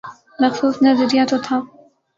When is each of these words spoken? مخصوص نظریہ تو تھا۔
مخصوص 0.41 0.75
نظریہ 0.85 1.23
تو 1.29 1.37
تھا۔ 1.45 1.57